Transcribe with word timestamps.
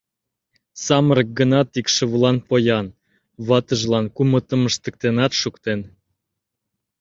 Самырык 0.85 1.29
гынат, 1.39 1.69
икшывылан 1.79 2.37
поян— 2.47 2.87
ватыжлан 3.47 4.05
кумытым 4.15 4.61
ыштыктенат 4.69 5.31
шуктен. 5.41 5.79